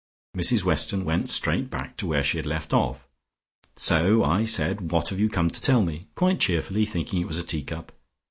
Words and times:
Mrs 0.35 0.63
Weston 0.63 1.05
went 1.05 1.29
straight 1.29 1.69
back 1.69 1.95
to 1.97 2.07
where 2.07 2.23
she 2.23 2.39
had 2.39 2.47
left 2.47 2.73
off. 2.73 3.07
"So 3.75 4.23
I 4.23 4.45
said, 4.45 4.89
'What 4.91 5.09
have 5.09 5.19
you 5.19 5.29
come 5.29 5.51
to 5.51 5.61
tell 5.61 5.83
me?' 5.83 6.07
quite 6.15 6.39
cheerfully, 6.39 6.87
thinking 6.87 7.21
it 7.21 7.27
was 7.27 7.37
a 7.37 7.43
tea 7.43 7.61
cup. 7.61 7.91